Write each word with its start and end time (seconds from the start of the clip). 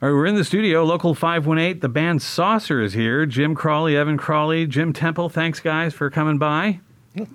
All 0.00 0.08
right, 0.08 0.14
we're 0.14 0.26
in 0.26 0.36
the 0.36 0.44
studio. 0.44 0.84
Local 0.84 1.12
518, 1.12 1.80
the 1.80 1.88
band 1.88 2.22
Saucer 2.22 2.80
is 2.80 2.92
here. 2.92 3.26
Jim 3.26 3.56
Crawley, 3.56 3.96
Evan 3.96 4.16
Crawley, 4.16 4.64
Jim 4.64 4.92
Temple. 4.92 5.28
Thanks, 5.28 5.58
guys, 5.58 5.92
for 5.92 6.08
coming 6.08 6.38
by. 6.38 6.78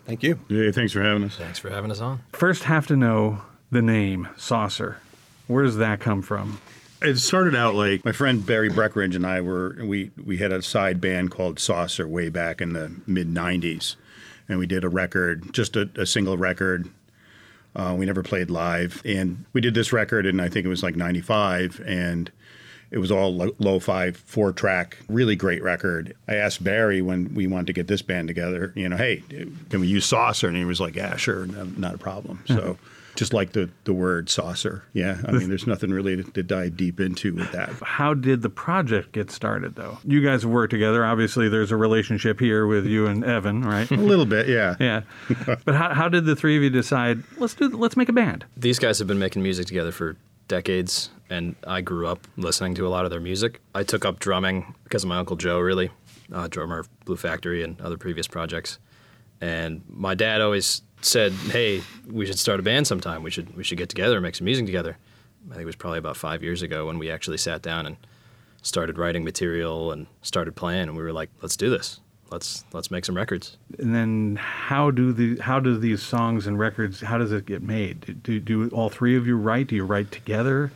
Thank 0.06 0.24
you. 0.24 0.40
Yeah, 0.48 0.72
thanks 0.72 0.94
for 0.94 1.02
having 1.02 1.26
us. 1.26 1.36
Thanks 1.36 1.60
for 1.60 1.70
having 1.70 1.92
us 1.92 2.00
on. 2.00 2.22
First, 2.32 2.64
have 2.64 2.88
to 2.88 2.96
know 2.96 3.42
the 3.70 3.82
name 3.82 4.30
Saucer. 4.38 5.00
Where 5.48 5.66
does 5.66 5.76
that 5.76 6.00
come 6.00 6.22
from? 6.22 6.62
It 7.02 7.18
started 7.18 7.54
out 7.54 7.76
like 7.76 8.06
my 8.06 8.14
friend 8.14 8.46
Barry 8.46 8.70
Breckenridge 8.70 9.18
and 9.18 9.28
I 9.28 9.42
were 9.42 9.76
we 9.84 10.12
we 10.24 10.38
had 10.38 10.54
a 10.54 10.62
side 10.62 11.02
band 11.02 11.32
called 11.32 11.60
Saucer 11.60 12.08
way 12.08 12.30
back 12.30 12.62
in 12.62 12.72
the 12.72 12.96
mid 13.06 13.28
'90s, 13.28 13.98
and 14.48 14.58
we 14.58 14.68
did 14.68 14.86
a 14.86 14.90
record, 14.90 15.52
just 15.54 15.76
a, 15.76 15.90
a 15.98 16.06
single 16.06 16.38
record. 16.38 16.90
Uh, 17.76 17.96
we 17.98 18.06
never 18.06 18.22
played 18.24 18.50
live, 18.50 19.02
and 19.04 19.46
we 19.54 19.62
did 19.62 19.74
this 19.74 19.92
record, 19.92 20.26
and 20.26 20.42
I 20.42 20.50
think 20.50 20.66
it 20.66 20.70
was 20.70 20.84
like 20.84 20.96
'95, 20.96 21.82
and 21.86 22.32
it 22.92 23.00
was 23.00 23.12
all 23.12 23.36
lo- 23.36 23.56
lo-fi, 23.58 24.12
four-track, 24.12 24.98
really 25.10 25.36
great 25.36 25.64
record. 25.64 26.16
I 26.28 26.36
asked 26.36 26.64
Barry 26.64 27.02
when 27.02 27.34
we 27.34 27.48
wanted 27.48 27.66
to 27.68 27.74
get 27.74 27.88
this 27.88 28.04
band 28.04 28.28
together, 28.28 28.72
you 28.76 28.88
know, 28.88 28.98
hey, 28.98 29.24
can 29.72 29.80
we 29.80 29.88
use 29.88 30.06
Saucer? 30.06 30.48
And 30.48 30.56
he 30.56 30.64
was 30.64 30.80
like, 30.80 30.96
yeah, 30.96 31.16
sure, 31.16 31.48
no, 31.48 31.64
not 31.76 31.96
a 31.96 31.98
problem. 31.98 32.44
So 32.46 32.78
just 33.16 33.34
like 33.34 33.54
the 33.54 33.70
the 33.84 33.94
word 33.94 34.30
saucer, 34.30 34.84
yeah. 34.94 35.22
I 35.28 35.32
mean, 35.32 35.50
there's 35.50 35.68
nothing 35.68 35.92
really 35.92 36.18
to, 36.18 36.24
to 36.24 36.44
dive 36.44 36.78
deep 36.78 37.00
into 37.00 37.34
with 37.34 37.52
that. 37.52 37.72
How 37.84 38.14
did 38.14 38.42
the 38.42 38.50
project 38.50 39.12
get 39.12 39.32
started, 39.32 39.76
though? 39.76 39.98
You 40.04 40.22
guys 40.22 40.44
have 40.44 40.52
worked 40.52 40.72
together. 40.72 41.06
Obviously, 41.06 41.50
there's 41.50 41.72
a 41.72 41.78
relationship 41.78 42.40
here 42.40 42.66
with 42.66 42.86
you 42.86 43.06
and 43.08 43.24
Evan, 43.24 43.62
right? 43.62 43.90
A 43.92 43.96
little 43.96 44.26
bit, 44.26 44.48
yeah. 44.48 44.76
yeah. 44.80 45.02
But 45.66 45.76
how, 45.76 45.94
how 45.94 46.10
did 46.10 46.26
the 46.26 46.36
three 46.36 46.58
of 46.58 46.64
you 46.64 46.70
decide? 46.70 47.24
Let's 47.38 47.54
do. 47.54 47.70
Let's 47.70 47.98
make 47.98 48.10
a 48.10 48.14
band. 48.14 48.46
These 48.58 48.80
guys 48.80 49.00
have 49.00 49.08
been 49.08 49.20
making 49.20 49.44
music 49.44 49.68
together 49.68 49.92
for 49.92 50.18
decades, 50.48 51.10
and 51.30 51.56
I 51.66 51.82
grew 51.82 52.08
up 52.08 52.28
listening 52.38 52.76
to 52.76 52.88
a 52.88 52.90
lot 52.90 53.06
of 53.06 53.12
their 53.12 53.20
music. 53.20 53.62
I 53.76 53.84
took 53.84 54.06
up 54.06 54.20
drumming 54.20 54.74
because 54.84 55.04
of 55.04 55.10
my 55.10 55.18
uncle 55.18 55.36
Joe, 55.36 55.60
really, 55.60 55.92
uh, 56.32 56.48
drummer 56.48 56.80
of 56.80 57.06
Blue 57.06 57.18
Factory 57.18 57.64
and 57.64 57.80
other 57.82 57.98
previous 57.98 58.28
projects. 58.28 58.80
And 59.42 59.82
my 59.90 60.16
dad 60.16 60.42
always 60.42 60.82
said, 61.06 61.32
"Hey, 61.32 61.82
we 62.08 62.26
should 62.26 62.40
start 62.40 62.60
a 62.60 62.64
band 62.64 62.88
sometime. 62.88 63.24
We 63.24 63.32
should 63.32 63.56
we 63.56 63.64
should 63.64 63.78
get 63.78 63.90
together 63.90 64.18
and 64.18 64.24
make 64.24 64.36
some 64.36 64.46
music 64.46 64.66
together." 64.66 64.98
I 65.50 65.54
think 65.54 65.64
it 65.64 65.66
was 65.66 65.76
probably 65.76 66.00
about 66.00 66.18
five 66.18 66.42
years 66.42 66.62
ago 66.62 66.88
when 66.88 66.98
we 66.98 67.12
actually 67.12 67.38
sat 67.38 67.62
down 67.62 67.86
and 67.86 67.98
started 68.62 68.98
writing 68.98 69.24
material 69.24 69.92
and 69.92 70.08
started 70.22 70.56
playing, 70.56 70.84
and 70.84 70.96
we 70.96 71.04
were 71.04 71.14
like, 71.14 71.30
"Let's 71.42 71.58
do 71.58 71.70
this. 71.70 72.00
Let's 72.34 72.66
let's 72.74 72.90
make 72.92 73.06
some 73.06 73.16
records." 73.16 73.58
And 73.80 73.94
then 73.96 74.36
how 74.42 74.92
do 74.92 75.14
the 75.14 75.40
how 75.42 75.60
do 75.60 75.78
these 75.78 76.02
songs 76.02 76.48
and 76.48 76.60
records? 76.60 77.00
How 77.02 77.18
does 77.18 77.32
it 77.32 77.46
get 77.46 77.62
made? 77.62 78.22
Do 78.24 78.40
do 78.40 78.68
all 78.70 78.90
three 78.90 79.16
of 79.16 79.26
you 79.28 79.38
write? 79.38 79.68
Do 79.68 79.76
you 79.76 79.86
write 79.86 80.12
together? 80.12 80.72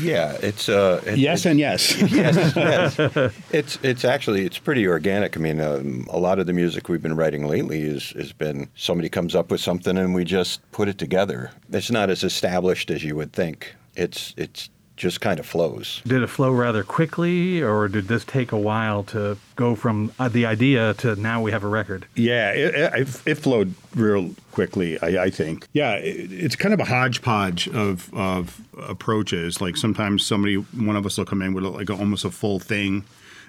Yeah, 0.00 0.36
it's 0.42 0.68
uh, 0.68 1.02
it, 1.06 1.18
Yes 1.18 1.46
it- 1.46 1.50
and 1.50 1.58
yes. 1.58 1.96
yes, 2.12 2.54
yes. 2.54 3.32
It's 3.50 3.78
it's 3.82 4.04
actually 4.04 4.44
it's 4.44 4.58
pretty 4.58 4.86
organic. 4.86 5.34
I 5.36 5.40
mean, 5.40 5.60
um, 5.60 6.06
a 6.10 6.18
lot 6.18 6.38
of 6.38 6.46
the 6.46 6.52
music 6.52 6.90
we've 6.90 7.02
been 7.02 7.16
writing 7.16 7.46
lately 7.46 7.82
is 7.82 8.10
has 8.10 8.32
been 8.32 8.68
somebody 8.76 9.08
comes 9.08 9.34
up 9.34 9.50
with 9.50 9.60
something 9.62 9.96
and 9.96 10.14
we 10.14 10.24
just 10.24 10.60
put 10.72 10.88
it 10.88 10.98
together. 10.98 11.50
It's 11.72 11.90
not 11.90 12.10
as 12.10 12.22
established 12.22 12.90
as 12.90 13.02
you 13.02 13.16
would 13.16 13.32
think. 13.32 13.74
It's 13.96 14.34
it's 14.36 14.68
just 14.98 15.20
kind 15.20 15.40
of 15.40 15.46
flows. 15.46 16.02
Did 16.06 16.22
it 16.22 16.26
flow 16.26 16.50
rather 16.52 16.82
quickly, 16.82 17.62
or 17.62 17.88
did 17.88 18.08
this 18.08 18.24
take 18.24 18.52
a 18.52 18.58
while 18.58 19.04
to 19.04 19.38
go 19.56 19.74
from 19.74 20.12
uh, 20.18 20.28
the 20.28 20.44
idea 20.44 20.92
to 20.94 21.16
now 21.16 21.40
we 21.40 21.52
have 21.52 21.64
a 21.64 21.68
record? 21.68 22.06
Yeah, 22.14 22.50
it, 22.50 22.74
it, 22.74 23.22
it 23.24 23.34
flowed 23.36 23.74
real 23.94 24.34
quickly. 24.52 25.00
I, 25.00 25.24
I 25.24 25.30
think. 25.30 25.66
Yeah, 25.72 25.94
it, 25.94 26.32
it's 26.32 26.56
kind 26.56 26.74
of 26.74 26.80
a 26.80 26.84
hodgepodge 26.84 27.68
of 27.68 28.12
of 28.12 28.60
approaches. 28.76 29.60
Like 29.60 29.76
sometimes 29.76 30.26
somebody, 30.26 30.56
one 30.56 30.96
of 30.96 31.06
us 31.06 31.16
will 31.16 31.24
come 31.24 31.40
in 31.40 31.54
with 31.54 31.64
like 31.64 31.88
almost 31.88 32.24
a 32.24 32.30
full 32.30 32.58
thing, 32.58 33.04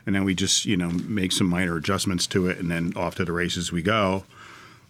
and 0.06 0.16
then 0.16 0.24
we 0.24 0.36
just 0.36 0.66
you 0.66 0.78
know 0.78 0.90
make 0.90 1.32
some 1.32 1.48
minor 1.48 1.76
adjustments 1.76 2.28
to 2.28 2.48
it, 2.48 2.60
and 2.60 2.70
then 2.72 2.94
off 2.96 3.16
to 3.16 3.26
the 3.26 3.34
races 3.34 3.72
we 3.72 3.82
go. 3.82 4.24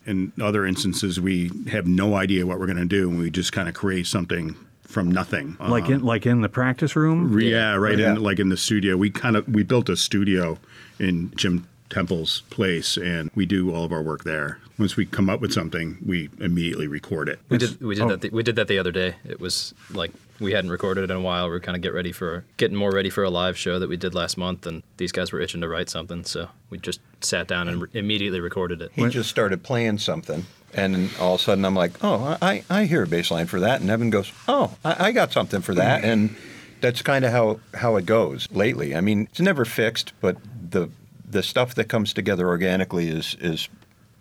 In 0.05 0.31
other 0.41 0.65
instances, 0.65 1.19
we 1.19 1.51
have 1.71 1.85
no 1.85 2.15
idea 2.15 2.45
what 2.45 2.59
we're 2.59 2.65
going 2.65 2.77
to 2.77 2.85
do, 2.85 3.09
and 3.09 3.19
we 3.19 3.29
just 3.29 3.51
kind 3.51 3.69
of 3.69 3.75
create 3.75 4.07
something 4.07 4.55
from 4.89 5.11
nothing. 5.11 5.55
Like 5.59 5.87
in 5.87 5.95
um, 5.95 6.03
like 6.03 6.25
in 6.25 6.41
the 6.41 6.49
practice 6.49 6.95
room? 6.95 7.31
Re- 7.31 7.51
Yeah, 7.51 7.75
right. 7.75 7.97
Yeah. 7.97 8.13
In, 8.13 8.23
like 8.23 8.39
in 8.39 8.49
the 8.49 8.57
studio, 8.57 8.97
we 8.97 9.09
kind 9.11 9.37
of 9.37 9.47
we 9.47 9.63
built 9.63 9.87
a 9.87 9.95
studio 9.95 10.57
in 10.99 11.31
Jim 11.35 11.67
Temple's 11.89 12.41
place, 12.49 12.97
and 12.97 13.29
we 13.35 13.45
do 13.45 13.73
all 13.73 13.83
of 13.83 13.91
our 13.91 14.01
work 14.01 14.23
there. 14.23 14.59
Once 14.77 14.95
we 14.95 15.05
come 15.05 15.29
up 15.29 15.41
with 15.41 15.53
something, 15.53 15.97
we 16.05 16.29
immediately 16.39 16.87
record 16.87 17.29
it. 17.29 17.39
We 17.49 17.57
did 17.57 17.79
we 17.81 17.95
did 17.95 18.03
oh. 18.03 18.09
that 18.09 18.21
the, 18.21 18.29
we 18.29 18.43
did 18.43 18.55
that 18.55 18.67
the 18.67 18.79
other 18.79 18.91
day. 18.91 19.15
It 19.25 19.39
was 19.39 19.73
like 19.91 20.11
we 20.39 20.53
hadn't 20.53 20.71
recorded 20.71 21.03
it 21.03 21.11
in 21.11 21.17
a 21.17 21.21
while. 21.21 21.45
We 21.45 21.51
were 21.51 21.59
kind 21.59 21.75
of 21.75 21.81
get 21.81 21.93
ready 21.93 22.11
for 22.11 22.45
getting 22.57 22.77
more 22.77 22.91
ready 22.91 23.09
for 23.09 23.23
a 23.23 23.29
live 23.29 23.57
show 23.57 23.77
that 23.77 23.89
we 23.89 23.97
did 23.97 24.15
last 24.15 24.37
month, 24.37 24.65
and 24.65 24.81
these 24.97 25.11
guys 25.11 25.31
were 25.31 25.39
itching 25.39 25.61
to 25.61 25.67
write 25.67 25.89
something, 25.89 26.23
so 26.23 26.49
we 26.69 26.79
just 26.79 26.99
sat 27.21 27.47
down 27.47 27.67
and 27.67 27.81
re- 27.83 27.89
immediately 27.93 28.39
recorded 28.39 28.81
it. 28.81 28.91
He 28.93 29.07
just 29.09 29.29
started 29.29 29.63
playing 29.63 29.99
something, 29.99 30.45
and 30.73 31.09
all 31.19 31.35
of 31.35 31.41
a 31.41 31.43
sudden 31.43 31.65
I'm 31.65 31.75
like, 31.75 31.93
oh, 32.03 32.37
I, 32.41 32.63
I 32.69 32.85
hear 32.85 33.03
a 33.03 33.07
bass 33.07 33.31
line 33.31 33.47
for 33.47 33.59
that, 33.59 33.81
and 33.81 33.89
Evan 33.89 34.09
goes, 34.09 34.31
oh, 34.47 34.75
I, 34.83 35.07
I 35.07 35.11
got 35.11 35.31
something 35.31 35.61
for 35.61 35.75
that, 35.75 36.03
and 36.03 36.35
that's 36.81 37.01
kind 37.01 37.25
of 37.25 37.31
how 37.31 37.59
how 37.73 37.95
it 37.97 38.05
goes 38.05 38.47
lately. 38.51 38.95
I 38.95 39.01
mean, 39.01 39.27
it's 39.31 39.39
never 39.39 39.65
fixed, 39.65 40.13
but 40.21 40.37
the 40.71 40.89
the 41.29 41.43
stuff 41.43 41.75
that 41.75 41.85
comes 41.85 42.13
together 42.13 42.47
organically 42.47 43.09
is 43.09 43.35
is 43.39 43.69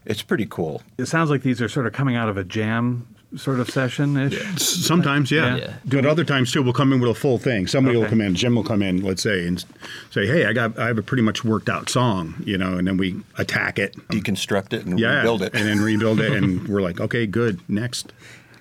it's 0.05 0.23
pretty 0.23 0.47
cool. 0.47 0.83
It 0.97 1.07
sounds 1.07 1.31
like 1.31 1.43
these 1.43 1.61
are 1.61 1.69
sort 1.69 1.87
of 1.87 1.93
coming 1.93 2.17
out 2.17 2.29
of 2.29 2.37
a 2.37 2.45
jam 2.45 3.07
sort 3.37 3.61
of 3.61 3.69
session 3.69 4.17
ish. 4.17 4.39
Sometimes, 4.59 5.31
yeah. 5.31 5.57
Yeah. 5.57 5.75
But 5.85 6.07
other 6.07 6.25
times 6.25 6.51
too, 6.53 6.63
we'll 6.63 6.73
come 6.73 6.93
in 6.93 7.01
with 7.01 7.11
a 7.11 7.15
full 7.15 7.39
thing. 7.39 7.67
Somebody 7.67 7.97
will 7.99 8.07
come 8.09 8.21
in. 8.21 8.35
Jim 8.35 8.55
will 8.55 8.65
come 8.65 8.83
in, 8.83 9.03
let's 9.03 9.23
say, 9.23 9.47
and 9.47 9.63
say, 10.11 10.27
"Hey, 10.27 10.47
I 10.47 10.53
got, 10.53 10.79
I 10.79 10.87
have 10.87 10.99
a 10.99 11.03
pretty 11.03 11.23
much 11.23 11.45
worked 11.45 11.69
out 11.69 11.89
song," 11.91 12.35
you 12.45 12.57
know, 12.57 12.79
and 12.79 12.87
then 12.87 12.97
we 12.97 13.17
attack 13.37 13.79
it. 13.79 13.95
Deconstruct 14.09 14.73
it 14.73 14.87
and 14.87 14.99
Yeah, 14.99 15.17
rebuild 15.17 15.43
it. 15.43 15.55
and 15.55 15.67
then 15.69 15.81
rebuild 15.81 16.21
it, 16.21 16.33
and 16.33 16.67
we're 16.69 16.81
like, 16.83 17.01
"Okay, 17.01 17.27
good, 17.27 17.61
next." 17.69 18.13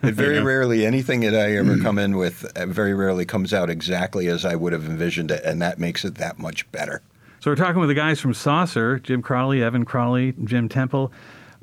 It 0.03 0.13
very 0.13 0.35
Yeah. 0.35 0.44
rarely 0.44 0.85
anything 0.85 1.22
that 1.22 1.34
I 1.34 1.55
ever 1.57 1.78
come 1.79 1.97
in 1.97 2.17
with 2.17 2.45
uh, 2.55 2.67
very 2.67 2.94
rarely 2.94 3.25
comes 3.25 3.51
out 3.51 3.69
exactly 3.69 4.28
as 4.28 4.45
I 4.45 4.55
would 4.55 4.72
have 4.73 4.85
envisioned 4.85 5.31
it, 5.31 5.44
and 5.44 5.59
that 5.61 5.79
makes 5.79 6.05
it 6.05 6.16
that 6.16 6.38
much 6.38 6.72
better. 6.72 7.01
So 7.39 7.49
we're 7.49 7.55
talking 7.55 7.79
with 7.79 7.89
the 7.89 7.95
guys 7.95 8.19
from 8.19 8.34
Saucer, 8.35 8.99
Jim 8.99 9.22
Crawley, 9.23 9.63
Evan 9.63 9.85
Crawley, 9.85 10.34
Jim 10.44 10.69
Temple. 10.69 11.11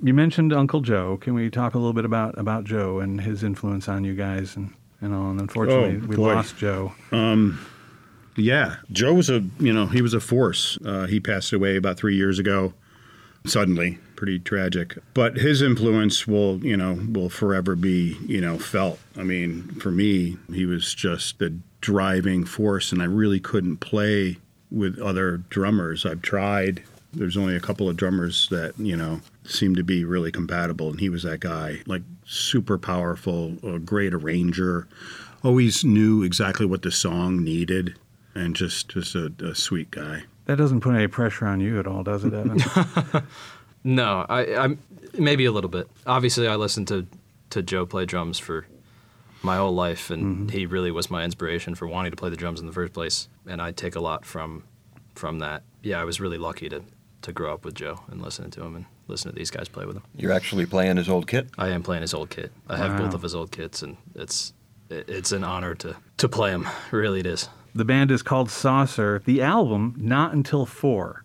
You 0.02 0.12
mentioned 0.14 0.52
Uncle 0.52 0.80
Joe. 0.80 1.16
Can 1.18 1.34
we 1.34 1.50
talk 1.50 1.74
a 1.74 1.78
little 1.78 1.92
bit 1.92 2.04
about, 2.04 2.38
about 2.38 2.64
Joe 2.64 2.98
and 2.98 3.20
his 3.20 3.42
influence 3.42 3.88
on 3.88 4.04
you 4.04 4.14
guys 4.14 4.56
and, 4.56 4.74
and 5.00 5.14
all? 5.14 5.30
And 5.30 5.40
unfortunately, 5.40 6.00
Oh, 6.02 6.06
we 6.06 6.16
lost 6.16 6.56
Joe. 6.56 6.92
Yeah, 8.36 8.76
Joe 8.90 9.14
was 9.14 9.30
a 9.30 9.44
you 9.60 9.72
know 9.72 9.86
he 9.86 10.02
was 10.02 10.12
a 10.12 10.18
force. 10.20 10.76
Uh, 10.84 11.06
he 11.06 11.20
passed 11.20 11.52
away 11.52 11.76
about 11.76 11.96
three 11.96 12.16
years 12.16 12.40
ago, 12.40 12.74
suddenly, 13.46 13.98
pretty 14.16 14.40
tragic. 14.40 14.98
But 15.14 15.36
his 15.36 15.62
influence 15.62 16.26
will 16.26 16.58
you 16.64 16.76
know 16.76 16.98
will 17.12 17.30
forever 17.30 17.76
be 17.76 18.16
you 18.26 18.40
know 18.40 18.58
felt. 18.58 18.98
I 19.16 19.22
mean, 19.22 19.68
for 19.80 19.92
me, 19.92 20.36
he 20.52 20.66
was 20.66 20.92
just 20.94 21.38
the 21.38 21.56
driving 21.80 22.44
force, 22.44 22.90
and 22.90 23.00
I 23.00 23.04
really 23.04 23.38
couldn't 23.38 23.76
play 23.76 24.38
with 24.68 24.98
other 24.98 25.36
drummers. 25.48 26.04
I've 26.04 26.22
tried. 26.22 26.82
There's 27.14 27.36
only 27.36 27.56
a 27.56 27.60
couple 27.60 27.88
of 27.88 27.96
drummers 27.96 28.48
that 28.50 28.78
you 28.78 28.96
know 28.96 29.20
seem 29.44 29.74
to 29.76 29.84
be 29.84 30.04
really 30.04 30.32
compatible, 30.32 30.90
and 30.90 31.00
he 31.00 31.08
was 31.08 31.22
that 31.22 31.40
guy. 31.40 31.80
Like 31.86 32.02
super 32.26 32.78
powerful, 32.78 33.56
a 33.62 33.78
great 33.78 34.14
arranger, 34.14 34.88
always 35.42 35.84
knew 35.84 36.22
exactly 36.22 36.66
what 36.66 36.82
the 36.82 36.90
song 36.90 37.42
needed 37.42 37.96
and 38.34 38.56
just 38.56 38.88
just 38.88 39.14
a, 39.14 39.32
a 39.42 39.54
sweet 39.54 39.90
guy. 39.90 40.24
That 40.46 40.56
doesn't 40.56 40.80
put 40.80 40.94
any 40.94 41.06
pressure 41.06 41.46
on 41.46 41.60
you 41.60 41.78
at 41.80 41.86
all, 41.86 42.02
does 42.02 42.24
it, 42.24 42.34
Evan? 42.34 42.58
No, 43.84 44.24
I, 44.30 44.56
I'm 44.56 44.78
maybe 45.18 45.44
a 45.44 45.52
little 45.52 45.68
bit. 45.68 45.88
Obviously, 46.06 46.48
I 46.48 46.56
listened 46.56 46.88
to 46.88 47.06
to 47.50 47.62
Joe 47.62 47.84
play 47.84 48.06
drums 48.06 48.38
for 48.38 48.66
my 49.42 49.58
whole 49.58 49.74
life, 49.74 50.10
and 50.10 50.24
mm-hmm. 50.24 50.48
he 50.48 50.64
really 50.64 50.90
was 50.90 51.10
my 51.10 51.22
inspiration 51.22 51.74
for 51.74 51.86
wanting 51.86 52.10
to 52.10 52.16
play 52.16 52.30
the 52.30 52.36
drums 52.36 52.60
in 52.60 52.66
the 52.66 52.72
first 52.72 52.94
place. 52.94 53.28
And 53.46 53.60
I 53.60 53.72
take 53.72 53.94
a 53.94 54.00
lot 54.00 54.24
from 54.24 54.64
from 55.14 55.38
that. 55.40 55.62
Yeah, 55.82 56.00
I 56.00 56.04
was 56.04 56.18
really 56.18 56.38
lucky 56.38 56.70
to 56.70 56.82
to 57.24 57.32
grow 57.32 57.52
up 57.52 57.64
with 57.64 57.74
Joe 57.74 58.00
and 58.10 58.22
listening 58.22 58.50
to 58.52 58.62
him 58.62 58.76
and 58.76 58.84
listen 59.08 59.30
to 59.30 59.34
these 59.36 59.50
guys 59.50 59.68
play 59.68 59.84
with 59.84 59.96
him. 59.96 60.02
You're 60.16 60.32
actually 60.32 60.64
playing 60.66 60.96
his 60.96 61.08
old 61.08 61.26
kit. 61.26 61.48
I 61.58 61.68
am 61.70 61.82
playing 61.82 62.02
his 62.02 62.14
old 62.14 62.30
kit. 62.30 62.52
I 62.68 62.76
have 62.76 62.96
both 62.96 63.12
of 63.14 63.22
his 63.22 63.34
old 63.34 63.50
kits, 63.50 63.82
and 63.82 63.96
it's 64.14 64.52
it's 64.90 65.32
an 65.32 65.42
honor 65.44 65.74
to 65.76 65.96
to 66.18 66.28
play 66.28 66.50
him. 66.50 66.66
Really, 66.90 67.20
it 67.20 67.26
is. 67.26 67.48
the 67.74 67.84
band 67.84 68.10
is 68.10 68.22
called 68.22 68.50
Saucer. 68.50 69.20
The 69.24 69.42
album, 69.42 69.94
Not 69.98 70.32
Until 70.32 70.64
Four. 70.66 71.24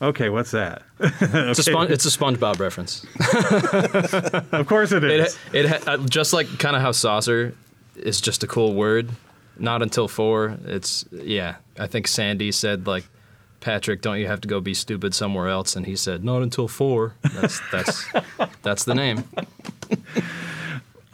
Okay, 0.00 0.28
what's 0.30 0.50
that? 0.52 0.82
It's 1.00 1.58
a 1.58 1.62
spon- 1.62 1.92
it's 1.92 2.06
a 2.06 2.10
SpongeBob 2.18 2.58
reference. 2.58 3.04
of 4.52 4.66
course 4.66 4.92
it 4.92 5.04
It 5.04 5.20
is. 5.20 5.38
it 5.52 5.66
ha- 5.68 5.92
uh, 5.92 5.96
just 5.98 6.32
like 6.32 6.46
kind 6.58 6.74
of 6.76 6.82
how 6.82 6.92
saucer 6.92 7.54
is 7.96 8.20
just 8.20 8.42
a 8.42 8.46
cool 8.46 8.74
word. 8.74 9.10
Not 9.58 9.82
until 9.82 10.08
four. 10.08 10.56
It's 10.64 11.04
yeah. 11.12 11.56
I 11.78 11.86
think 11.86 12.08
Sandy 12.08 12.50
said 12.52 12.86
like, 12.86 13.04
Patrick, 13.62 14.02
don't 14.02 14.18
you 14.18 14.26
have 14.26 14.40
to 14.42 14.48
go 14.48 14.60
be 14.60 14.74
stupid 14.74 15.14
somewhere 15.14 15.48
else? 15.48 15.74
And 15.76 15.86
he 15.86 15.96
said, 15.96 16.22
not 16.24 16.42
until 16.42 16.68
four. 16.68 17.14
That's 17.22 17.60
that's 17.70 18.04
that's 18.62 18.84
the 18.84 18.94
name. 18.94 19.24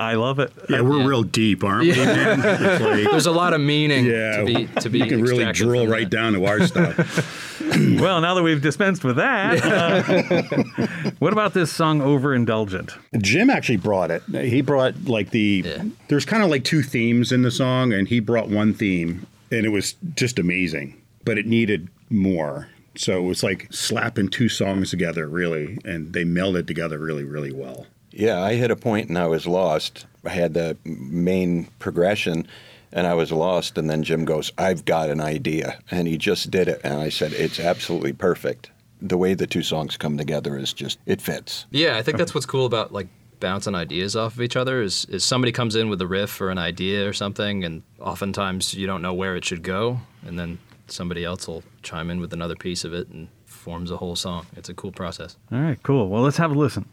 I 0.00 0.14
love 0.14 0.38
it. 0.38 0.52
Yeah, 0.70 0.80
we're 0.82 1.00
Yeah. 1.00 1.06
real 1.06 1.22
deep, 1.24 1.64
aren't 1.64 1.82
we, 1.82 1.90
man? 1.96 2.40
Like- 2.40 3.10
There's 3.10 3.26
a 3.26 3.32
lot 3.32 3.52
of 3.52 3.60
meaning 3.60 4.06
yeah, 4.06 4.36
to 4.38 4.44
be 4.46 4.66
to 4.80 4.88
be 4.88 4.98
you 5.00 5.06
can 5.06 5.22
really 5.22 5.50
drill 5.52 5.86
right 5.88 6.08
that. 6.08 6.16
down 6.16 6.32
to 6.34 6.44
our 6.46 6.66
stuff. 6.66 7.44
Well, 7.68 8.20
now 8.22 8.34
that 8.34 8.42
we've 8.42 8.62
dispensed 8.62 9.04
with 9.04 9.16
that, 9.16 9.62
uh, 9.62 11.08
what 11.18 11.32
about 11.34 11.52
this 11.52 11.70
song 11.70 12.00
"Overindulgent"? 12.00 12.96
Jim 13.20 13.50
actually 13.50 13.76
brought 13.76 14.10
it. 14.10 14.22
He 14.32 14.62
brought 14.62 15.04
like 15.04 15.30
the 15.30 15.62
Yeah. 15.66 15.84
there's 16.08 16.24
kind 16.24 16.42
of 16.42 16.48
like 16.48 16.64
two 16.64 16.82
themes 16.82 17.30
in 17.30 17.42
the 17.42 17.50
song, 17.50 17.92
and 17.92 18.08
he 18.08 18.20
brought 18.20 18.48
one 18.48 18.72
theme, 18.72 19.26
and 19.50 19.66
it 19.66 19.68
was 19.68 19.96
just 20.14 20.38
amazing. 20.38 20.96
But 21.28 21.38
it 21.38 21.46
needed 21.46 21.88
more, 22.10 22.68
so 22.96 23.18
it 23.18 23.26
was 23.26 23.42
like 23.42 23.68
slapping 23.70 24.28
two 24.28 24.48
songs 24.48 24.90
together, 24.90 25.28
really, 25.28 25.78
and 25.84 26.12
they 26.12 26.24
melded 26.24 26.66
together 26.66 26.98
really, 26.98 27.24
really 27.24 27.52
well. 27.52 27.86
Yeah, 28.10 28.42
I 28.42 28.54
hit 28.54 28.70
a 28.70 28.76
point 28.76 29.08
and 29.08 29.18
I 29.18 29.26
was 29.26 29.46
lost. 29.46 30.06
I 30.24 30.30
had 30.30 30.54
the 30.54 30.76
main 30.84 31.68
progression 31.78 32.46
and 32.92 33.06
I 33.06 33.14
was 33.14 33.30
lost. 33.30 33.78
And 33.78 33.88
then 33.88 34.02
Jim 34.02 34.24
goes, 34.24 34.52
I've 34.58 34.84
got 34.84 35.10
an 35.10 35.20
idea. 35.20 35.78
And 35.90 36.08
he 36.08 36.16
just 36.16 36.50
did 36.50 36.68
it. 36.68 36.80
And 36.84 37.00
I 37.00 37.10
said, 37.10 37.32
It's 37.32 37.60
absolutely 37.60 38.12
perfect. 38.12 38.70
The 39.00 39.16
way 39.16 39.34
the 39.34 39.46
two 39.46 39.62
songs 39.62 39.96
come 39.96 40.18
together 40.18 40.58
is 40.58 40.72
just, 40.72 40.98
it 41.06 41.22
fits. 41.22 41.66
Yeah, 41.70 41.96
I 41.96 42.02
think 42.02 42.18
that's 42.18 42.34
what's 42.34 42.46
cool 42.46 42.66
about 42.66 42.92
like 42.92 43.06
bouncing 43.38 43.76
ideas 43.76 44.16
off 44.16 44.34
of 44.34 44.42
each 44.42 44.56
other 44.56 44.82
is 44.82 45.04
is 45.04 45.24
somebody 45.24 45.52
comes 45.52 45.76
in 45.76 45.88
with 45.88 46.02
a 46.02 46.06
riff 46.08 46.40
or 46.40 46.50
an 46.50 46.58
idea 46.58 47.08
or 47.08 47.12
something 47.12 47.62
and 47.62 47.84
oftentimes 48.00 48.74
you 48.74 48.84
don't 48.84 49.00
know 49.00 49.14
where 49.14 49.36
it 49.36 49.44
should 49.44 49.62
go 49.62 50.00
and 50.26 50.36
then 50.36 50.58
somebody 50.90 51.24
else 51.24 51.46
will 51.46 51.62
chime 51.82 52.10
in 52.10 52.20
with 52.20 52.32
another 52.32 52.56
piece 52.56 52.84
of 52.84 52.92
it 52.92 53.08
and 53.08 53.28
forms 53.46 53.90
a 53.90 53.96
whole 53.96 54.16
song. 54.16 54.46
It's 54.56 54.68
a 54.68 54.74
cool 54.74 54.92
process. 54.92 55.36
All 55.52 55.60
right, 55.60 55.82
cool. 55.82 56.08
Well, 56.08 56.22
let's 56.22 56.36
have 56.36 56.50
a 56.50 56.54
listen. 56.54 56.86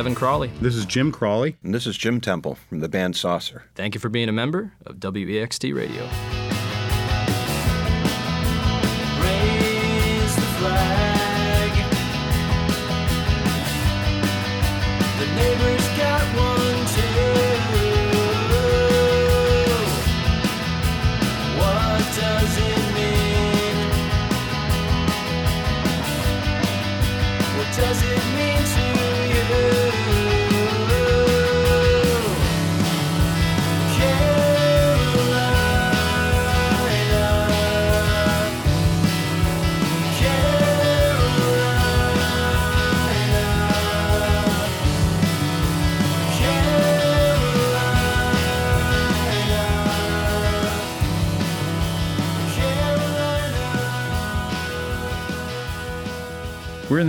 This 0.00 0.06
is 0.06 0.06
Evan 0.06 0.14
Crawley. 0.14 0.50
This 0.62 0.76
is 0.76 0.86
Jim 0.86 1.12
Crawley. 1.12 1.56
And 1.62 1.74
this 1.74 1.86
is 1.86 1.96
Jim 1.98 2.20
Temple 2.22 2.54
from 2.54 2.80
the 2.80 2.88
band 2.88 3.16
Saucer. 3.16 3.64
Thank 3.74 3.94
you 3.94 4.00
for 4.00 4.08
being 4.08 4.30
a 4.30 4.32
member 4.32 4.72
of 4.86 4.96
WEXT 4.96 5.74
Radio. 5.74 6.39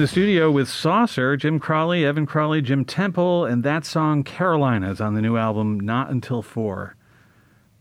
The 0.02 0.08
studio 0.08 0.50
with 0.50 0.68
Saucer, 0.68 1.38
Jim 1.38 1.60
Crawley, 1.60 2.04
Evan 2.04 2.26
Crawley, 2.26 2.60
Jim 2.60 2.84
Temple, 2.84 3.46
and 3.46 3.64
that 3.64 3.86
song 3.86 4.24
Carolina 4.24 4.90
is 4.90 5.00
on 5.00 5.14
the 5.14 5.22
new 5.22 5.38
album 5.38 5.80
Not 5.80 6.10
Until 6.10 6.42
Four. 6.42 6.96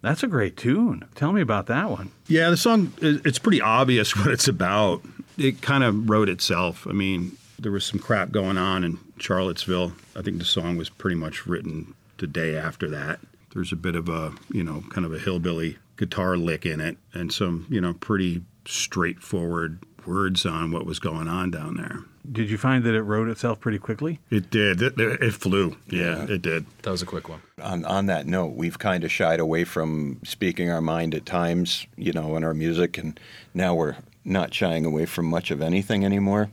That's 0.02 0.22
a 0.22 0.26
great 0.26 0.58
tune. 0.58 1.06
Tell 1.14 1.32
me 1.32 1.40
about 1.40 1.64
that 1.68 1.88
one. 1.88 2.10
Yeah, 2.26 2.50
the 2.50 2.58
song, 2.58 2.92
it's 3.00 3.38
pretty 3.38 3.62
obvious 3.62 4.14
what 4.18 4.26
it's 4.26 4.48
about. 4.48 5.00
It 5.38 5.62
kind 5.62 5.82
of 5.82 6.10
wrote 6.10 6.28
itself. 6.28 6.86
I 6.86 6.92
mean, 6.92 7.38
there 7.58 7.72
was 7.72 7.86
some 7.86 7.98
crap 7.98 8.32
going 8.32 8.58
on 8.58 8.84
in 8.84 8.98
Charlottesville. 9.18 9.92
I 10.14 10.20
think 10.20 10.36
the 10.36 10.44
song 10.44 10.76
was 10.76 10.90
pretty 10.90 11.16
much 11.16 11.46
written 11.46 11.94
the 12.18 12.26
day 12.26 12.54
after 12.54 12.90
that. 12.90 13.20
There's 13.54 13.72
a 13.72 13.76
bit 13.76 13.96
of 13.96 14.10
a, 14.10 14.34
you 14.52 14.62
know, 14.62 14.84
kind 14.90 15.06
of 15.06 15.14
a 15.14 15.18
hillbilly 15.18 15.78
guitar 15.96 16.36
lick 16.36 16.66
in 16.66 16.80
it 16.80 16.98
and 17.14 17.32
some, 17.32 17.66
you 17.70 17.80
know, 17.80 17.94
pretty 17.94 18.42
straightforward 18.66 19.78
words 20.06 20.44
on 20.44 20.70
what 20.70 20.84
was 20.84 20.98
going 20.98 21.26
on 21.26 21.50
down 21.50 21.76
there. 21.78 22.00
Did 22.30 22.50
you 22.50 22.58
find 22.58 22.84
that 22.84 22.94
it 22.94 23.02
wrote 23.02 23.28
itself 23.28 23.60
pretty 23.60 23.78
quickly? 23.78 24.20
It 24.30 24.50
did. 24.50 24.82
It, 24.82 24.98
it 24.98 25.34
flew. 25.34 25.76
Yeah, 25.88 26.24
it 26.24 26.42
did. 26.42 26.66
That 26.82 26.90
was 26.90 27.02
a 27.02 27.06
quick 27.06 27.28
one. 27.28 27.40
On, 27.62 27.84
on 27.84 28.06
that 28.06 28.26
note, 28.26 28.54
we've 28.54 28.78
kind 28.78 29.04
of 29.04 29.10
shied 29.10 29.40
away 29.40 29.64
from 29.64 30.20
speaking 30.24 30.70
our 30.70 30.80
mind 30.80 31.14
at 31.14 31.24
times, 31.24 31.86
you 31.96 32.12
know, 32.12 32.36
in 32.36 32.44
our 32.44 32.54
music, 32.54 32.98
and 32.98 33.18
now 33.54 33.74
we're 33.74 33.96
not 34.24 34.52
shying 34.52 34.84
away 34.84 35.06
from 35.06 35.26
much 35.26 35.50
of 35.50 35.62
anything 35.62 36.04
anymore. 36.04 36.50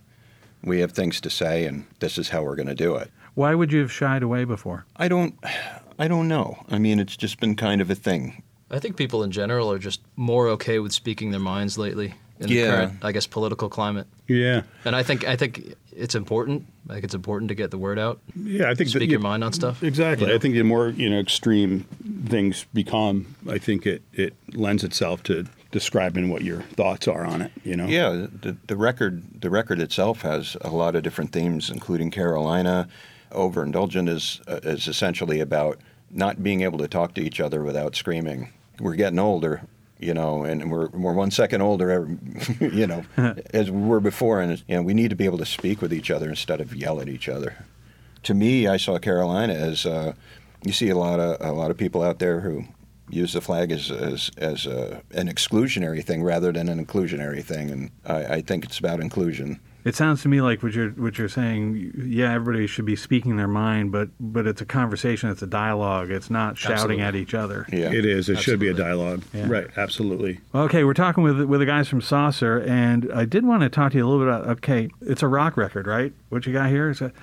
We 0.63 0.79
have 0.79 0.93
things 0.93 1.21
to 1.21 1.29
say, 1.29 1.65
and 1.65 1.85
this 1.99 2.17
is 2.17 2.29
how 2.29 2.43
we're 2.43 2.55
going 2.55 2.67
to 2.67 2.75
do 2.75 2.95
it. 2.95 3.11
Why 3.35 3.53
would 3.53 3.71
you 3.71 3.81
have 3.81 3.91
shied 3.91 4.23
away 4.23 4.45
before? 4.45 4.85
I 4.95 5.07
don't, 5.07 5.35
I 5.99 6.07
don't 6.07 6.27
know. 6.27 6.63
I 6.69 6.79
mean, 6.79 6.99
it's 6.99 7.17
just 7.17 7.39
been 7.39 7.55
kind 7.55 7.81
of 7.81 7.91
a 7.91 7.95
thing. 7.95 8.41
I 8.71 8.79
think 8.79 8.97
people 8.97 9.23
in 9.23 9.31
general 9.31 9.71
are 9.71 9.79
just 9.79 10.01
more 10.15 10.47
okay 10.49 10.79
with 10.79 10.91
speaking 10.91 11.31
their 11.31 11.39
minds 11.39 11.77
lately 11.77 12.15
in 12.39 12.47
the 12.47 12.53
Yeah. 12.55 12.67
current, 12.67 12.93
I 13.01 13.11
guess, 13.11 13.27
political 13.27 13.69
climate. 13.69 14.07
Yeah. 14.27 14.61
And 14.85 14.95
I 14.95 15.03
think 15.03 15.25
I 15.27 15.35
think 15.35 15.75
it's 15.95 16.15
important. 16.15 16.65
I 16.89 16.93
think 16.93 17.05
it's 17.05 17.15
important 17.15 17.49
to 17.49 17.55
get 17.55 17.71
the 17.71 17.77
word 17.77 17.97
out. 17.99 18.19
Yeah, 18.35 18.65
I 18.65 18.75
think 18.75 18.89
that 18.91 18.99
Speak 18.99 19.03
you- 19.09 19.11
your 19.13 19.19
mind 19.19 19.43
on 19.43 19.53
stuff. 19.53 19.81
Exactly. 19.83 20.25
you 20.25 20.29
know? 20.31 20.35
I 20.35 20.39
think 20.39 20.53
the 20.55 20.63
more 20.63 20.89
you 20.89 21.09
know 21.09 21.19
extreme 21.19 21.85
things 22.27 22.65
become, 22.73 23.35
I 23.49 23.57
think 23.57 23.85
it 23.85 24.01
it 24.13 24.33
lends 24.53 24.83
itself 24.83 25.23
to 25.23 25.45
describing 25.71 26.29
what 26.29 26.43
your 26.43 26.61
thoughts 26.61 27.07
are 27.07 27.25
on 27.25 27.41
it. 27.41 27.51
You 27.63 27.75
know. 27.75 27.87
Yeah, 27.87 28.27
the, 28.41 28.55
the 28.67 28.77
record, 28.77 29.41
the 29.41 29.49
record 29.49 29.79
itself 29.81 30.21
has 30.21 30.55
a 30.61 30.69
lot 30.69 30.95
of 30.95 31.03
different 31.03 31.31
themes, 31.33 31.69
including 31.69 32.09
Carolina. 32.11 32.87
Overindulgent 33.31 34.07
is 34.09 34.39
uh, 34.47 34.59
is 34.63 34.87
essentially 34.87 35.39
about 35.41 35.79
not 36.09 36.41
being 36.41 36.61
able 36.61 36.77
to 36.77 36.87
talk 36.87 37.13
to 37.15 37.21
each 37.21 37.41
other 37.41 37.61
without 37.63 37.95
screaming. 37.95 38.49
We're 38.79 38.95
getting 38.95 39.19
older, 39.19 39.63
you 39.99 40.13
know, 40.13 40.43
and 40.43 40.71
we're 40.71 40.87
we're 40.89 41.13
one 41.13 41.31
second 41.31 41.61
older, 41.61 42.07
you 42.59 42.87
know, 42.87 43.03
as 43.53 43.71
we 43.71 43.81
were 43.81 43.99
before, 43.99 44.41
and 44.41 44.63
you 44.67 44.75
know, 44.75 44.81
we 44.81 44.93
need 44.93 45.09
to 45.09 45.15
be 45.15 45.25
able 45.25 45.37
to 45.39 45.45
speak 45.45 45.81
with 45.81 45.93
each 45.93 46.11
other 46.11 46.29
instead 46.29 46.61
of 46.61 46.75
yell 46.75 47.01
at 47.01 47.09
each 47.09 47.27
other. 47.27 47.65
To 48.23 48.33
me, 48.33 48.67
I 48.67 48.77
saw 48.77 48.97
Carolina 48.99 49.53
as 49.53 49.85
uh, 49.85 50.13
you 50.63 50.73
see 50.73 50.89
a 50.89 50.97
lot 50.97 51.19
of 51.19 51.37
a 51.41 51.51
lot 51.51 51.71
of 51.71 51.77
people 51.77 52.03
out 52.03 52.19
there 52.19 52.41
who 52.41 52.65
use 53.09 53.33
the 53.33 53.41
flag 53.41 53.71
as 53.71 53.89
as, 53.89 54.29
as 54.37 54.65
a, 54.65 55.01
an 55.11 55.27
exclusionary 55.27 56.03
thing 56.03 56.23
rather 56.23 56.51
than 56.51 56.69
an 56.69 56.83
inclusionary 56.83 57.43
thing, 57.43 57.71
and 57.71 57.91
I, 58.05 58.35
I 58.35 58.41
think 58.41 58.65
it's 58.65 58.79
about 58.79 58.99
inclusion. 58.99 59.59
It 59.83 59.95
sounds 59.95 60.21
to 60.23 60.27
me 60.27 60.41
like 60.41 60.63
what 60.63 60.73
you're 60.73 60.89
what 60.89 61.17
you're 61.17 61.29
saying. 61.29 61.93
Yeah, 62.07 62.33
everybody 62.33 62.67
should 62.67 62.83
be 62.85 62.97
speaking 62.97 63.37
their 63.37 63.47
mind, 63.47 63.91
but 63.91 64.09
but 64.19 64.45
it's 64.45 64.59
a 64.61 64.65
conversation. 64.65 65.29
It's 65.29 65.41
a 65.41 65.47
dialogue. 65.47 66.11
It's 66.11 66.29
not 66.29 66.57
shouting 66.57 66.99
Absolutely. 66.99 67.03
at 67.03 67.15
each 67.15 67.33
other. 67.33 67.65
Yeah, 67.71 67.91
It 67.93 68.05
is. 68.05 68.27
It 68.27 68.39
should 68.39 68.59
be 68.59 68.67
a 68.67 68.73
dialogue. 68.73 69.23
Yeah. 69.33 69.47
Right. 69.47 69.67
Absolutely. 69.77 70.39
Okay, 70.53 70.83
we're 70.83 70.93
talking 70.93 71.23
with 71.23 71.41
with 71.43 71.61
the 71.61 71.65
guys 71.65 71.87
from 71.87 72.01
Saucer, 72.01 72.59
and 72.59 73.09
I 73.13 73.23
did 73.23 73.45
want 73.45 73.61
to 73.63 73.69
talk 73.69 73.93
to 73.93 73.97
you 73.97 74.05
a 74.05 74.07
little 74.09 74.25
bit 74.25 74.33
about. 74.33 74.47
Okay, 74.57 74.89
it's 75.01 75.23
a 75.23 75.27
rock 75.27 75.55
record, 75.55 75.87
right? 75.87 76.11
What 76.29 76.45
you 76.45 76.51
got 76.51 76.69
here 76.69 76.89
is 76.89 76.99
a, 77.01 77.13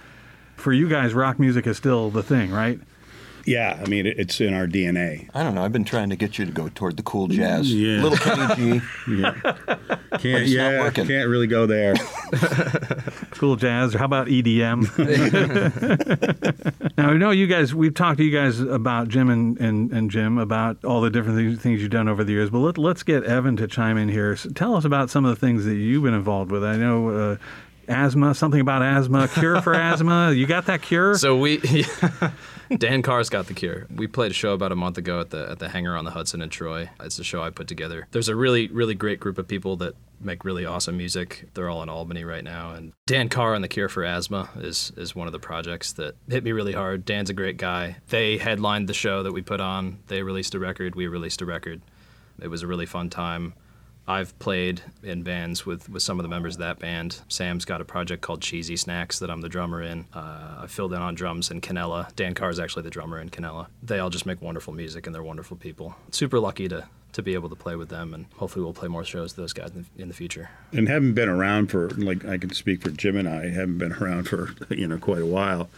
for 0.56 0.72
you 0.72 0.88
guys, 0.88 1.12
rock 1.12 1.38
music 1.38 1.66
is 1.66 1.76
still 1.76 2.08
the 2.10 2.22
thing, 2.22 2.50
right? 2.50 2.80
Yeah, 3.46 3.78
I 3.80 3.88
mean, 3.88 4.06
it's 4.06 4.40
in 4.40 4.54
our 4.54 4.66
DNA. 4.66 5.28
I 5.34 5.42
don't 5.42 5.54
know. 5.54 5.64
I've 5.64 5.72
been 5.72 5.84
trying 5.84 6.10
to 6.10 6.16
get 6.16 6.38
you 6.38 6.46
to 6.46 6.52
go 6.52 6.68
toward 6.68 6.96
the 6.96 7.02
cool 7.02 7.28
jazz. 7.28 7.72
Yeah. 7.72 8.02
Little 8.02 8.18
Kenny 8.18 8.80
G. 8.80 8.86
Yeah, 9.06 9.32
can't. 10.18 10.22
it's 10.22 10.22
not 10.22 10.48
yeah, 10.48 10.80
working. 10.80 11.06
can't 11.06 11.28
really 11.28 11.46
go 11.46 11.66
there. 11.66 11.94
Cool 13.34 13.56
jazz, 13.56 13.94
or 13.94 13.98
how 13.98 14.04
about 14.04 14.28
EDM? 14.28 14.86
now, 16.96 17.10
I 17.10 17.14
know 17.14 17.30
you 17.30 17.48
guys, 17.48 17.74
we've 17.74 17.92
talked 17.92 18.18
to 18.18 18.24
you 18.24 18.30
guys 18.30 18.60
about 18.60 19.08
Jim 19.08 19.28
and, 19.28 19.58
and, 19.58 19.90
and 19.90 20.08
Jim 20.08 20.38
about 20.38 20.82
all 20.84 21.00
the 21.00 21.10
different 21.10 21.36
things, 21.36 21.60
things 21.60 21.82
you've 21.82 21.90
done 21.90 22.08
over 22.08 22.22
the 22.22 22.32
years, 22.32 22.50
but 22.50 22.60
let, 22.60 22.78
let's 22.78 23.02
get 23.02 23.24
Evan 23.24 23.56
to 23.56 23.66
chime 23.66 23.98
in 23.98 24.08
here. 24.08 24.36
So 24.36 24.50
tell 24.50 24.76
us 24.76 24.84
about 24.84 25.10
some 25.10 25.24
of 25.24 25.34
the 25.34 25.40
things 25.44 25.64
that 25.64 25.74
you've 25.74 26.04
been 26.04 26.14
involved 26.14 26.52
with. 26.52 26.62
I 26.62 26.76
know 26.76 27.08
uh, 27.08 27.36
asthma, 27.88 28.34
something 28.34 28.60
about 28.60 28.82
asthma, 28.82 29.28
cure 29.28 29.60
for 29.60 29.74
asthma. 29.74 30.32
You 30.32 30.46
got 30.46 30.66
that 30.66 30.82
cure? 30.82 31.14
So 31.16 31.36
we, 31.36 31.58
Dan 32.76 33.02
Carr's 33.02 33.28
got 33.28 33.46
the 33.46 33.54
cure. 33.54 33.86
We 33.94 34.06
played 34.06 34.30
a 34.30 34.34
show 34.34 34.52
about 34.52 34.72
a 34.72 34.76
month 34.76 34.98
ago 34.98 35.20
at 35.20 35.30
the 35.30 35.50
at 35.50 35.58
the 35.58 35.68
Hangar 35.68 35.96
on 35.96 36.04
the 36.04 36.10
Hudson 36.10 36.42
in 36.42 36.48
Troy. 36.48 36.90
It's 37.00 37.18
a 37.18 37.24
show 37.24 37.42
I 37.42 37.50
put 37.50 37.68
together. 37.68 38.06
There's 38.10 38.28
a 38.28 38.36
really 38.36 38.68
really 38.68 38.94
great 38.94 39.20
group 39.20 39.38
of 39.38 39.46
people 39.46 39.76
that 39.76 39.94
make 40.20 40.44
really 40.44 40.64
awesome 40.64 40.96
music. 40.96 41.48
They're 41.54 41.68
all 41.68 41.82
in 41.82 41.88
Albany 41.88 42.24
right 42.24 42.44
now, 42.44 42.72
and 42.72 42.92
Dan 43.06 43.28
Carr 43.28 43.54
and 43.54 43.62
the 43.62 43.68
Cure 43.68 43.88
for 43.88 44.04
Asthma 44.04 44.48
is 44.56 44.92
is 44.96 45.14
one 45.14 45.26
of 45.26 45.32
the 45.32 45.38
projects 45.38 45.92
that 45.94 46.16
hit 46.28 46.44
me 46.44 46.52
really 46.52 46.72
hard. 46.72 47.04
Dan's 47.04 47.30
a 47.30 47.34
great 47.34 47.56
guy. 47.56 47.96
They 48.08 48.38
headlined 48.38 48.88
the 48.88 48.94
show 48.94 49.22
that 49.22 49.32
we 49.32 49.42
put 49.42 49.60
on. 49.60 49.98
They 50.08 50.22
released 50.22 50.54
a 50.54 50.58
record. 50.58 50.94
We 50.94 51.06
released 51.06 51.42
a 51.42 51.46
record. 51.46 51.82
It 52.40 52.48
was 52.48 52.62
a 52.62 52.66
really 52.66 52.86
fun 52.86 53.10
time. 53.10 53.54
I've 54.06 54.38
played 54.38 54.82
in 55.02 55.22
bands 55.22 55.64
with, 55.64 55.88
with 55.88 56.02
some 56.02 56.18
of 56.18 56.24
the 56.24 56.28
members 56.28 56.56
of 56.56 56.60
that 56.60 56.78
band. 56.78 57.20
Sam's 57.28 57.64
got 57.64 57.80
a 57.80 57.84
project 57.84 58.22
called 58.22 58.42
Cheesy 58.42 58.76
Snacks 58.76 59.18
that 59.18 59.30
I'm 59.30 59.40
the 59.40 59.48
drummer 59.48 59.80
in. 59.80 60.06
Uh, 60.12 60.58
I 60.62 60.66
filled 60.68 60.92
in 60.92 61.00
on 61.00 61.14
drums 61.14 61.50
in 61.50 61.60
Canella. 61.60 62.14
Dan 62.14 62.34
Carr 62.34 62.50
is 62.50 62.60
actually 62.60 62.82
the 62.82 62.90
drummer 62.90 63.18
in 63.18 63.30
Canella. 63.30 63.68
They 63.82 63.98
all 63.98 64.10
just 64.10 64.26
make 64.26 64.42
wonderful 64.42 64.74
music 64.74 65.06
and 65.06 65.14
they're 65.14 65.22
wonderful 65.22 65.56
people. 65.56 65.96
Super 66.10 66.38
lucky 66.38 66.68
to, 66.68 66.86
to 67.12 67.22
be 67.22 67.32
able 67.32 67.48
to 67.48 67.56
play 67.56 67.76
with 67.76 67.88
them 67.88 68.12
and 68.12 68.26
hopefully 68.36 68.62
we'll 68.62 68.74
play 68.74 68.88
more 68.88 69.04
shows 69.04 69.30
with 69.30 69.36
those 69.36 69.52
guys 69.54 69.70
in 69.70 69.86
the, 69.96 70.02
in 70.02 70.08
the 70.08 70.14
future. 70.14 70.50
and 70.72 70.86
haven't 70.88 71.14
been 71.14 71.28
around 71.28 71.68
for 71.68 71.88
like 71.90 72.24
I 72.26 72.36
can 72.36 72.52
speak 72.52 72.82
for 72.82 72.90
Jim 72.90 73.16
and 73.16 73.28
I 73.28 73.48
haven't 73.48 73.78
been 73.78 73.92
around 73.92 74.28
for 74.28 74.50
you 74.74 74.86
know 74.86 74.98
quite 74.98 75.22
a 75.22 75.26
while. 75.26 75.70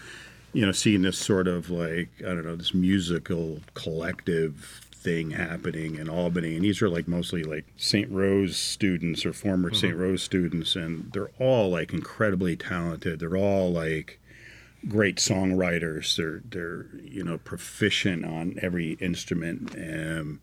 You 0.53 0.65
know, 0.65 0.73
seeing 0.73 1.03
this 1.03 1.19
sort 1.19 1.49
of 1.49 1.69
like 1.71 2.09
I 2.21 2.29
don't 2.29 2.45
know 2.45 2.57
this 2.57 2.73
musical 2.73 3.61
collective 3.75 4.86
thing 5.07 5.31
happening 5.31 5.95
in 5.95 6.09
Albany, 6.09 6.57
and 6.57 6.65
these 6.65 6.83
are 6.83 6.89
like 6.89 7.07
mostly 7.07 7.45
like 7.45 7.65
St. 7.77 8.11
Rose 8.11 8.57
students 8.57 9.25
or 9.25 9.33
former 9.33 9.73
St. 9.73 9.97
Rose 9.97 10.21
students, 10.21 10.75
and 10.75 11.13
they're 11.13 11.31
all 11.39 11.71
like 11.71 11.93
incredibly 11.93 12.57
talented. 12.57 13.21
They're 13.21 13.37
all 13.37 13.71
like 13.71 14.19
great 14.89 15.19
songwriters. 15.19 16.17
They're 16.17 16.43
they're 16.45 16.87
you 17.05 17.23
know 17.23 17.39
proficient 17.39 18.25
on 18.25 18.59
every 18.61 18.95
instrument. 18.95 19.77
Um, 19.77 20.41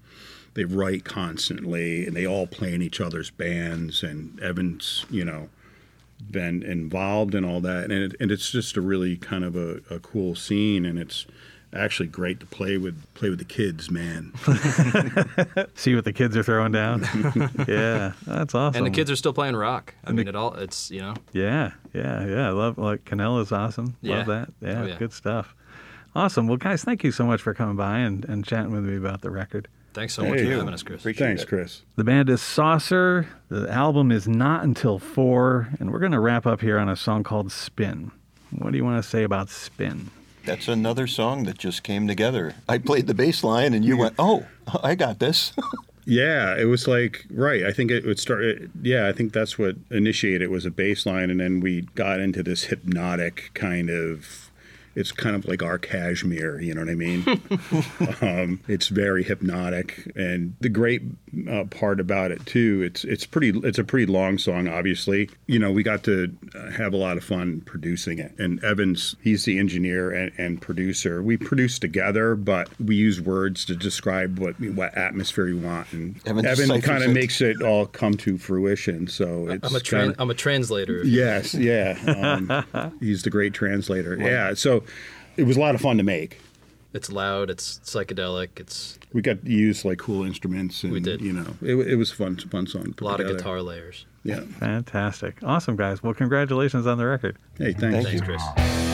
they 0.54 0.64
write 0.64 1.04
constantly, 1.04 2.08
and 2.08 2.16
they 2.16 2.26
all 2.26 2.48
play 2.48 2.74
in 2.74 2.82
each 2.82 3.02
other's 3.02 3.32
bands. 3.32 4.02
And 4.02 4.40
Evan's 4.40 5.06
you 5.10 5.26
know 5.26 5.50
been 6.32 6.64
involved 6.64 7.36
in 7.36 7.44
all 7.44 7.60
that, 7.60 7.92
and 7.92 8.14
it, 8.14 8.16
and 8.22 8.32
it's 8.32 8.50
just 8.50 8.78
a 8.78 8.82
really 8.82 9.18
kind 9.18 9.44
of 9.44 9.58
a, 9.58 9.82
a 9.90 10.00
cool 10.00 10.36
scene, 10.36 10.86
and 10.86 10.98
it's 10.98 11.26
actually 11.74 12.08
great 12.08 12.40
to 12.40 12.46
play 12.46 12.78
with 12.78 13.02
play 13.16 13.30
with 13.30 13.40
the 13.40 13.46
kids, 13.46 13.90
man. 13.92 14.32
See 15.76 15.96
what 15.96 16.06
the 16.06 16.14
kids 16.14 16.36
are 16.38 16.44
throwing 16.44 16.72
down? 16.72 17.02
yeah, 17.68 18.14
that's 18.26 18.56
awesome. 18.56 18.78
And 18.84 18.86
the 18.86 18.96
kids 18.96 19.10
are 19.12 19.16
still 19.16 19.34
playing 19.34 19.56
rock. 19.56 19.94
I 20.06 20.12
mean, 20.12 20.28
it 20.28 20.36
all, 20.36 20.54
it's, 20.56 20.92
you 20.92 21.02
know, 21.02 21.14
Yeah, 21.32 21.72
yeah, 21.94 22.26
yeah. 22.26 22.48
I 22.48 22.52
love 22.52 22.78
like 22.78 23.06
Canella's 23.06 23.52
awesome. 23.52 23.96
Yeah. 24.02 24.18
Love 24.18 24.28
that. 24.28 24.50
Yeah, 24.62 24.82
Oh, 24.82 24.86
yeah. 24.86 24.98
good 24.98 25.14
stuff. 25.14 25.56
Awesome. 26.16 26.48
Well, 26.48 26.58
guys, 26.58 26.84
thank 26.84 27.04
you 27.04 27.12
so 27.12 27.26
much 27.26 27.42
for 27.42 27.54
coming 27.54 27.76
by 27.76 28.00
and, 28.00 28.24
and 28.26 28.46
chatting 28.46 28.72
with 28.72 28.84
me 28.84 28.96
about 28.98 29.22
the 29.22 29.32
record. 29.32 29.68
thanks 29.94 30.14
so 30.14 30.24
much 30.24 30.40
Hey. 30.40 30.46
for 30.46 30.52
having 30.52 30.74
us, 30.74 30.84
Chris. 30.84 31.02
Appreciate 31.02 31.26
Thanks, 31.28 31.42
it. 31.44 31.48
Chris. 31.48 31.82
The 31.96 32.04
band 32.04 32.30
is 32.30 32.42
Saucer. 32.42 33.28
The 33.50 33.68
album 33.72 34.12
is 34.12 34.28
not 34.28 34.64
until 34.64 35.00
four, 35.00 35.70
and 35.80 35.92
we're 35.92 36.00
going 36.00 36.12
to 36.12 36.20
wrap 36.20 36.46
up 36.46 36.62
here 36.62 36.78
on 36.78 36.88
a 36.90 36.96
song 36.96 37.24
called 37.24 37.52
Spin. 37.52 38.12
What 38.52 38.72
do 38.72 38.78
you 38.78 38.84
want 38.86 39.04
to 39.04 39.10
say 39.10 39.24
about 39.24 39.50
Spin? 39.50 40.12
That's 40.46 40.68
another 40.68 41.08
song 41.08 41.46
that 41.46 41.58
just 41.58 41.84
came 41.84 42.08
together. 42.08 42.56
I 42.68 42.78
played 42.78 43.08
the 43.08 43.14
bass 43.14 43.44
line 43.44 43.74
and 43.74 43.86
you 43.86 43.98
went, 43.98 44.16
oh, 44.20 44.46
I 44.84 44.96
got 44.96 45.20
this. 45.20 45.54
Yeah, 46.06 46.58
it 46.58 46.66
was 46.66 46.88
like 46.88 47.26
right. 47.32 47.64
I 47.66 47.72
think 47.72 47.90
it 47.90 48.06
would 48.06 48.20
start. 48.20 48.44
It, 48.44 48.70
yeah, 48.82 49.08
I 49.08 49.14
think 49.14 49.32
that's 49.32 49.58
what 49.58 49.76
initiated 49.90 50.42
it 50.42 50.52
was 50.52 50.66
a 50.66 50.70
bass 50.70 51.06
line, 51.06 51.30
and 51.30 51.40
then 51.40 51.62
we 51.62 51.84
got 51.96 52.20
into 52.20 52.44
this 52.44 52.66
hypnotic 52.66 53.52
kind 53.54 53.90
of. 53.90 54.43
It's 54.96 55.12
kind 55.12 55.36
of 55.36 55.46
like 55.46 55.64
our 55.64 55.78
Kashmir, 55.80 56.62
you 56.62 56.74
know 56.74 56.82
what 56.82 56.90
I 56.90 56.96
mean? 56.96 57.24
um, 58.22 58.60
it's 58.68 58.88
very 58.88 59.24
hypnotic, 59.24 60.12
and 60.16 60.56
the 60.60 60.70
great 60.70 61.02
uh, 61.50 61.66
part 61.66 62.00
about 62.00 62.32
it 62.32 62.46
too, 62.46 62.82
it's 62.84 63.04
it's 63.04 63.26
pretty. 63.26 63.58
It's 63.64 63.80
a 63.80 63.84
pretty 63.84 64.12
long 64.12 64.38
song, 64.38 64.68
obviously. 64.68 65.30
You 65.48 65.60
know, 65.60 65.72
we 65.72 65.84
got 65.84 66.04
to 66.04 66.36
uh, 66.56 66.72
have 66.72 66.94
a 66.94 66.98
lot 66.98 67.18
of 67.18 67.24
fun 67.24 67.62
producing 67.62 68.20
it. 68.20 68.34
And 68.38 68.64
Evans, 68.64 69.16
he's 69.22 69.46
the 69.46 69.58
engineer 69.58 70.12
and, 70.12 70.32
and 70.38 70.62
producer. 70.62 71.22
We 71.24 71.38
produce 71.38 71.80
together, 71.80 72.36
but 72.36 72.70
we 72.80 72.96
use 72.96 73.20
words 73.22 73.66
to 73.66 73.76
describe 73.76 74.40
what 74.40 74.60
what 74.60 74.96
atmosphere 74.98 75.46
we 75.46 75.56
want, 75.56 75.92
and 75.94 76.20
Evan 76.26 76.46
Evan 76.46 76.82
kind 76.82 77.04
of 77.04 77.12
makes 77.12 77.42
it 77.42 77.62
all 77.62 77.86
come 77.86 78.16
to 78.18 78.38
fruition. 78.38 79.08
So 79.08 79.48
it's 79.50 79.68
I'm 79.70 79.76
a, 79.76 79.80
tran- 79.80 80.00
kinda- 80.02 80.16
I'm 80.20 80.30
a 80.30 80.36
translator. 80.36 81.04
Yes, 81.04 81.54
yeah. 81.54 81.98
Um, 82.08 82.94
he's 83.00 83.24
the 83.24 83.30
great 83.30 83.54
translator. 83.54 84.18
Yeah. 84.24 84.54
So 84.54 84.83
it 85.38 85.44
was 85.44 85.58
a 85.58 85.60
lot 85.60 85.76
of 85.76 85.82
fun 85.82 85.98
to 85.98 86.04
make. 86.04 86.40
It's 86.94 87.12
loud, 87.12 87.50
it's 87.50 87.80
psychedelic, 87.84 88.50
it's 88.60 89.00
We 89.14 89.22
got 89.24 89.44
to 89.44 89.52
use 89.52 89.84
like 89.84 89.98
cool 89.98 90.24
instruments, 90.24 90.84
and 90.84 90.94
We 90.94 91.00
did. 91.00 91.22
You 91.22 91.34
know, 91.34 91.56
it, 91.62 91.76
it 91.76 91.96
was 91.96 92.12
fun, 92.12 92.38
fun 92.38 92.68
song. 92.68 92.84
to 92.84 92.90
a 92.90 92.94
put 92.94 93.06
lot 93.06 93.20
of 93.20 93.28
guitar 93.28 93.62
layers. 93.62 94.06
Yeah. 94.24 94.42
Fantastic. 94.60 95.38
Awesome, 95.44 95.76
guys. 95.76 96.02
Well, 96.04 96.14
congratulations 96.14 96.88
on 96.88 96.98
the 96.98 97.06
record. 97.06 97.38
Hey, 97.58 97.74
thanks. 97.74 97.82
Thank 97.82 98.08
Thanks, 98.08 98.14
you. 98.14 98.22
Chris. 98.22 98.93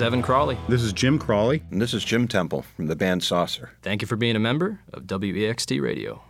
Is 0.00 0.06
Evan 0.06 0.22
Crawley. 0.22 0.56
This 0.66 0.82
is 0.82 0.94
Jim 0.94 1.18
Crawley. 1.18 1.62
And 1.70 1.78
this 1.78 1.92
is 1.92 2.02
Jim 2.02 2.26
Temple 2.26 2.62
from 2.62 2.86
the 2.86 2.96
band 2.96 3.22
Saucer. 3.22 3.72
Thank 3.82 4.00
you 4.00 4.08
for 4.08 4.16
being 4.16 4.34
a 4.34 4.38
member 4.38 4.80
of 4.94 5.02
WEXT 5.02 5.82
Radio. 5.82 6.22